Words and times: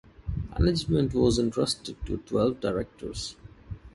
Management 0.57 1.13
was 1.13 1.37
entrusted 1.37 1.95
to 2.07 2.17
twelve 2.17 2.59
directors. 2.59 3.35